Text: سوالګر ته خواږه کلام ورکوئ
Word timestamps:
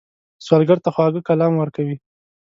سوالګر 0.45 0.79
ته 0.83 0.89
خواږه 0.95 1.21
کلام 1.27 1.53
ورکوئ 1.57 1.95